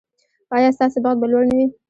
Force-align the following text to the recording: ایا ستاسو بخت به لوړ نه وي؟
ایا 0.55 0.69
ستاسو 0.77 0.97
بخت 1.03 1.17
به 1.21 1.27
لوړ 1.31 1.43
نه 1.49 1.55
وي؟ 1.57 1.65